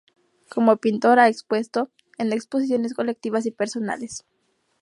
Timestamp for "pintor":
0.77-1.19